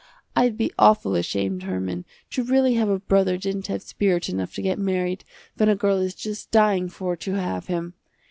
I'd 0.35 0.57
be 0.57 0.73
awful 0.79 1.13
ashamed 1.13 1.61
Herman, 1.61 2.05
to 2.31 2.43
really 2.43 2.73
have 2.73 2.89
a 2.89 2.97
brother 2.97 3.37
didn't 3.37 3.67
have 3.67 3.83
spirit 3.83 4.29
enough 4.29 4.55
to 4.55 4.63
get 4.63 4.79
married, 4.79 5.23
when 5.57 5.69
a 5.69 5.75
girl 5.75 5.99
is 5.99 6.15
just 6.15 6.49
dying 6.49 6.89
for 6.89 7.15
to 7.17 7.33
have 7.35 7.67
him. 7.67 7.93